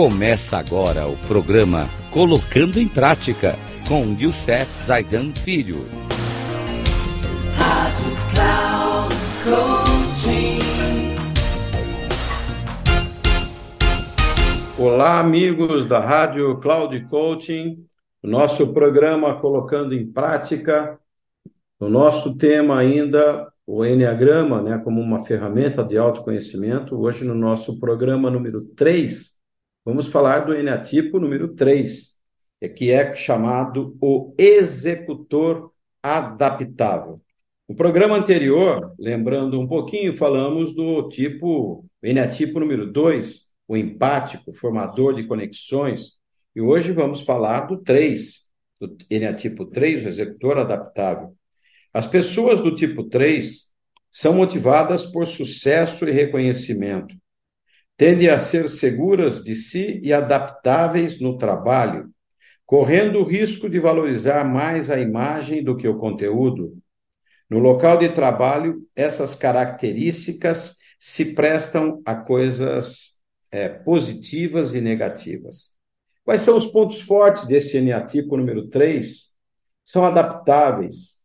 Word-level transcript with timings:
Começa 0.00 0.56
agora 0.56 1.08
o 1.08 1.16
programa 1.26 1.88
Colocando 2.12 2.78
em 2.78 2.86
Prática 2.86 3.56
com 3.88 4.16
Youssef 4.16 4.64
Zaidan 4.80 5.32
Filho. 5.32 5.84
Rádio 7.56 8.12
Cloud 8.32 9.14
Coaching. 9.42 10.58
Olá, 14.78 15.18
amigos 15.18 15.84
da 15.84 15.98
Rádio 15.98 16.60
Cloud 16.60 17.04
Coaching. 17.06 17.84
Nosso 18.22 18.72
programa 18.72 19.40
Colocando 19.40 19.92
em 19.96 20.06
Prática. 20.06 20.96
O 21.80 21.88
nosso 21.88 22.36
tema 22.36 22.78
ainda 22.78 23.52
o 23.66 23.84
Enneagrama, 23.84 24.62
né, 24.62 24.78
como 24.78 25.00
uma 25.00 25.24
ferramenta 25.24 25.82
de 25.82 25.98
autoconhecimento. 25.98 26.96
Hoje, 26.96 27.24
no 27.24 27.34
nosso 27.34 27.80
programa 27.80 28.30
número 28.30 28.60
3, 28.76 29.37
vamos 29.84 30.08
falar 30.08 30.40
do 30.40 30.54
eneatipo 30.54 31.18
número 31.18 31.54
3, 31.54 32.16
que 32.76 32.90
é 32.90 33.14
chamado 33.14 33.96
o 34.00 34.34
executor 34.36 35.72
adaptável. 36.02 37.20
No 37.68 37.74
programa 37.74 38.16
anterior, 38.16 38.94
lembrando 38.98 39.60
um 39.60 39.66
pouquinho, 39.66 40.16
falamos 40.16 40.74
do 40.74 41.08
tipo 41.08 41.84
eneatipo 42.02 42.58
número 42.58 42.90
2, 42.90 43.46
o 43.68 43.76
empático, 43.76 44.52
formador 44.54 45.14
de 45.14 45.26
conexões, 45.26 46.14
e 46.56 46.60
hoje 46.60 46.92
vamos 46.92 47.20
falar 47.20 47.66
do 47.66 47.76
3, 47.76 48.48
do 48.80 48.96
eneatipo 49.10 49.66
3, 49.66 50.04
o 50.04 50.08
executor 50.08 50.58
adaptável. 50.58 51.34
As 51.92 52.06
pessoas 52.06 52.60
do 52.60 52.74
tipo 52.74 53.04
3 53.04 53.68
são 54.10 54.34
motivadas 54.34 55.04
por 55.04 55.26
sucesso 55.26 56.08
e 56.08 56.12
reconhecimento 56.12 57.14
tendem 57.98 58.28
a 58.28 58.38
ser 58.38 58.70
seguras 58.70 59.42
de 59.42 59.56
si 59.56 60.00
e 60.04 60.12
adaptáveis 60.12 61.20
no 61.20 61.36
trabalho, 61.36 62.10
correndo 62.64 63.18
o 63.18 63.24
risco 63.24 63.68
de 63.68 63.80
valorizar 63.80 64.44
mais 64.44 64.88
a 64.88 65.00
imagem 65.00 65.64
do 65.64 65.76
que 65.76 65.88
o 65.88 65.98
conteúdo. 65.98 66.78
No 67.50 67.58
local 67.58 67.98
de 67.98 68.08
trabalho, 68.10 68.80
essas 68.94 69.34
características 69.34 70.76
se 71.00 71.34
prestam 71.34 72.00
a 72.04 72.14
coisas 72.14 73.16
é, 73.50 73.68
positivas 73.68 74.74
e 74.74 74.80
negativas. 74.80 75.76
Quais 76.24 76.42
são 76.42 76.56
os 76.56 76.66
pontos 76.66 77.00
fortes 77.00 77.46
desse 77.48 77.78
eneatipo 77.78 78.36
número 78.36 78.68
3? 78.68 79.32
São 79.84 80.04
adaptáveis, 80.04 81.17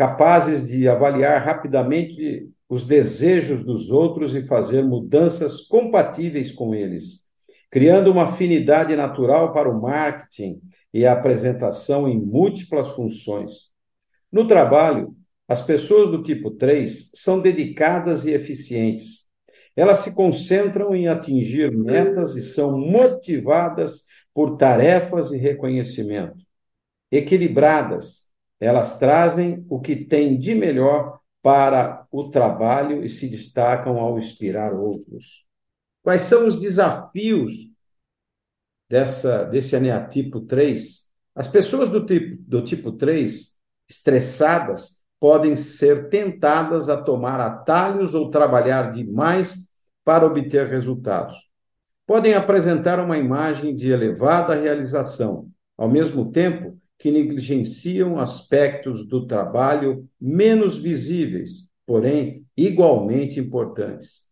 capazes 0.00 0.66
de 0.66 0.88
avaliar 0.88 1.44
rapidamente 1.44 2.48
os 2.70 2.86
desejos 2.86 3.62
dos 3.62 3.90
outros 3.90 4.34
e 4.34 4.46
fazer 4.46 4.82
mudanças 4.82 5.60
compatíveis 5.60 6.50
com 6.50 6.74
eles, 6.74 7.22
criando 7.70 8.10
uma 8.10 8.22
afinidade 8.22 8.96
natural 8.96 9.52
para 9.52 9.68
o 9.68 9.78
marketing 9.78 10.58
e 10.90 11.04
a 11.04 11.12
apresentação 11.12 12.08
em 12.08 12.18
múltiplas 12.18 12.88
funções. 12.92 13.68
No 14.32 14.48
trabalho, 14.48 15.14
as 15.46 15.62
pessoas 15.66 16.10
do 16.10 16.22
tipo 16.22 16.52
3 16.52 17.10
são 17.14 17.38
dedicadas 17.38 18.24
e 18.24 18.32
eficientes. 18.32 19.26
Elas 19.76 19.98
se 19.98 20.14
concentram 20.14 20.94
em 20.94 21.08
atingir 21.08 21.76
metas 21.76 22.36
e 22.36 22.42
são 22.42 22.78
motivadas 22.78 24.04
por 24.32 24.56
tarefas 24.56 25.30
e 25.30 25.36
reconhecimento. 25.36 26.38
Equilibradas, 27.12 28.29
elas 28.60 28.98
trazem 28.98 29.64
o 29.68 29.80
que 29.80 29.96
tem 29.96 30.38
de 30.38 30.54
melhor 30.54 31.18
para 31.42 32.06
o 32.12 32.30
trabalho 32.30 33.02
e 33.04 33.08
se 33.08 33.28
destacam 33.28 33.98
ao 33.98 34.18
inspirar 34.18 34.74
outros. 34.74 35.46
Quais 36.02 36.22
são 36.22 36.46
os 36.46 36.56
desafios 36.56 37.54
dessa, 38.88 39.44
desse 39.44 39.74
aneatipo 39.74 40.42
3? 40.42 41.08
As 41.34 41.48
pessoas 41.48 41.88
do 41.88 42.04
tipo, 42.04 42.42
do 42.46 42.62
tipo 42.62 42.92
3, 42.92 43.56
estressadas, 43.88 45.00
podem 45.18 45.56
ser 45.56 46.08
tentadas 46.08 46.88
a 46.88 47.00
tomar 47.00 47.40
atalhos 47.40 48.14
ou 48.14 48.30
trabalhar 48.30 48.90
demais 48.90 49.68
para 50.04 50.26
obter 50.26 50.66
resultados. 50.66 51.36
Podem 52.06 52.34
apresentar 52.34 52.98
uma 52.98 53.18
imagem 53.18 53.76
de 53.76 53.90
elevada 53.90 54.54
realização, 54.54 55.48
ao 55.76 55.88
mesmo 55.88 56.30
tempo 56.30 56.79
que 57.00 57.10
negligenciam 57.10 58.20
aspectos 58.20 59.08
do 59.08 59.26
trabalho 59.26 60.06
menos 60.20 60.76
visíveis, 60.76 61.70
porém 61.86 62.44
igualmente 62.54 63.40
importantes. 63.40 64.26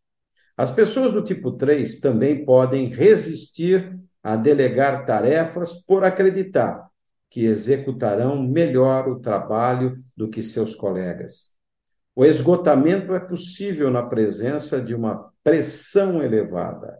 As 0.55 0.71
pessoas 0.71 1.11
do 1.11 1.25
tipo 1.25 1.53
3 1.53 1.99
também 1.99 2.45
podem 2.45 2.89
resistir 2.89 3.99
a 4.23 4.37
delegar 4.37 5.07
tarefas 5.07 5.83
por 5.83 6.05
acreditar 6.05 6.87
que 7.31 7.47
executarão 7.47 8.43
melhor 8.43 9.09
o 9.09 9.19
trabalho 9.19 10.05
do 10.15 10.29
que 10.29 10.43
seus 10.43 10.75
colegas. 10.75 11.55
O 12.15 12.23
esgotamento 12.23 13.15
é 13.15 13.21
possível 13.21 13.91
na 13.91 14.03
presença 14.03 14.79
de 14.79 14.95
uma 14.95 15.33
pressão 15.43 16.23
elevada. 16.23 16.99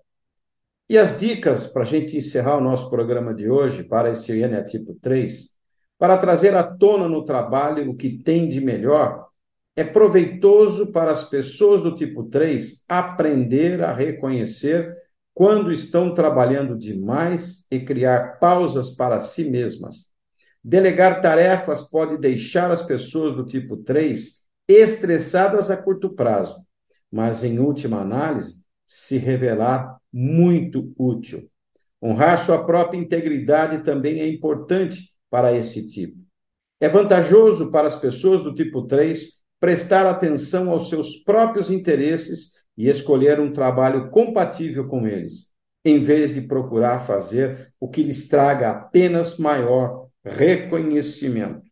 E 0.89 0.97
as 0.97 1.21
dicas 1.21 1.67
para 1.67 1.83
a 1.83 1.87
gente 1.87 2.17
encerrar 2.17 2.57
o 2.57 2.63
nosso 2.63 2.89
programa 2.89 3.35
de 3.35 3.51
hoje 3.51 3.85
para 3.85 4.11
esse 4.11 4.33
INE 4.33 4.65
tipo 4.65 4.95
3 4.95 5.58
para 5.99 6.17
trazer 6.17 6.55
à 6.55 6.63
tona 6.63 7.09
no 7.09 7.25
trabalho 7.25 7.91
o 7.91 7.97
que 7.97 8.23
tem 8.23 8.49
de 8.49 8.61
melhor, 8.61 9.27
é 9.75 9.85
proveitoso 9.85 10.93
para 10.93 11.13
as 11.13 11.25
pessoas 11.25 11.83
do 11.83 11.95
tipo 11.95 12.25
3 12.25 12.83
aprender 12.89 13.83
a 13.83 13.93
reconhecer 13.93 14.97
quando 15.35 15.73
estão 15.73 16.15
trabalhando 16.15 16.77
demais 16.77 17.65
e 17.71 17.81
criar 17.81 18.39
pausas 18.41 18.91
para 18.91 19.21
si 19.21 19.49
mesmas. 19.49 20.09
Delegar 20.65 21.21
tarefas 21.21 21.83
pode 21.83 22.19
deixar 22.19 22.71
as 22.71 22.83
pessoas 22.83 23.37
do 23.37 23.45
tipo 23.45 23.77
3 23.77 24.39
estressadas 24.67 25.71
a 25.71 25.77
curto 25.77 26.11
prazo, 26.11 26.57
mas 27.11 27.45
em 27.45 27.59
última 27.59 28.01
análise, 28.01 28.65
se 28.87 29.17
revelar 29.17 29.97
muito 30.13 30.93
útil. 30.99 31.49
Honrar 32.03 32.45
sua 32.45 32.65
própria 32.65 32.99
integridade 32.99 33.85
também 33.85 34.21
é 34.21 34.29
importante 34.29 35.13
para 35.31 35.57
esse 35.57 35.87
tipo. 35.87 36.17
É 36.81 36.89
vantajoso 36.89 37.71
para 37.71 37.89
as 37.89 37.97
pessoas 37.97 38.43
do 38.43 38.55
tipo 38.55 38.87
3 38.87 39.39
prestar 39.61 40.07
atenção 40.07 40.71
aos 40.71 40.89
seus 40.89 41.17
próprios 41.17 41.71
interesses 41.71 42.53
e 42.77 42.89
escolher 42.89 43.41
um 43.41 43.53
trabalho 43.53 44.11
compatível 44.11 44.87
com 44.87 45.07
eles, 45.07 45.49
em 45.85 45.99
vez 45.99 46.33
de 46.33 46.41
procurar 46.41 47.01
fazer 47.01 47.73
o 47.81 47.89
que 47.89 48.03
lhes 48.03 48.29
traga 48.29 48.71
apenas 48.71 49.37
maior 49.37 50.07
reconhecimento. 50.25 51.67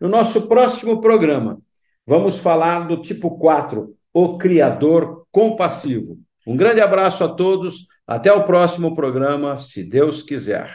No 0.00 0.08
nosso 0.08 0.48
próximo 0.48 1.00
programa, 1.02 1.60
vamos 2.06 2.38
falar 2.38 2.88
do 2.88 3.02
tipo 3.02 3.38
4, 3.38 3.94
o 4.14 4.38
criador 4.38 5.26
compassivo. 5.30 6.18
Um 6.46 6.56
grande 6.56 6.80
abraço 6.80 7.22
a 7.22 7.28
todos, 7.28 7.86
até 8.06 8.32
o 8.32 8.44
próximo 8.44 8.94
programa, 8.94 9.58
se 9.58 9.84
Deus 9.84 10.22
quiser. 10.22 10.74